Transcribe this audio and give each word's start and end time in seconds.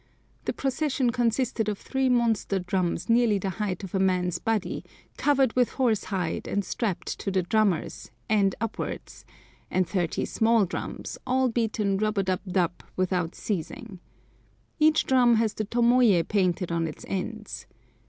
The 0.45 0.53
procession 0.53 1.11
consisted 1.11 1.69
of 1.69 1.77
three 1.77 2.09
monster 2.09 2.57
drums 2.57 3.07
nearly 3.07 3.37
the 3.37 3.51
height 3.61 3.83
of 3.83 3.93
a 3.93 3.99
man's 3.99 4.39
body, 4.39 4.83
covered 5.15 5.53
with 5.55 5.73
horsehide, 5.73 6.47
and 6.47 6.65
strapped 6.65 7.19
to 7.19 7.29
the 7.29 7.43
drummers, 7.43 8.09
end 8.27 8.55
upwards, 8.59 9.25
and 9.69 9.87
thirty 9.87 10.25
small 10.25 10.65
drums, 10.65 11.19
all 11.27 11.49
beaten 11.49 11.97
rub 11.99 12.17
a 12.17 12.23
dub 12.23 12.41
dub 12.47 12.81
without 12.95 13.35
ceasing. 13.35 13.99
Each 14.79 15.05
drum 15.05 15.35
has 15.35 15.53
the 15.53 15.65
tomoyé 15.65 16.27
painted 16.27 16.71
on 16.71 16.87
its 16.87 17.05
ends. 17.07 17.67